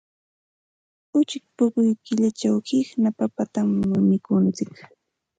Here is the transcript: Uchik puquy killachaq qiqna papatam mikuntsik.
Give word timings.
Uchik 1.19 1.43
puquy 1.55 1.89
killachaq 2.05 2.55
qiqna 2.67 3.09
papatam 3.17 3.67
mikuntsik. 4.09 4.73